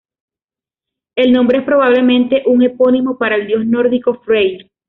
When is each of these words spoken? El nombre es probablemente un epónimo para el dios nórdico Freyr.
El 1.15 1.31
nombre 1.31 1.59
es 1.59 1.63
probablemente 1.63 2.41
un 2.47 2.63
epónimo 2.63 3.19
para 3.19 3.35
el 3.35 3.45
dios 3.45 3.67
nórdico 3.67 4.15
Freyr. 4.21 4.67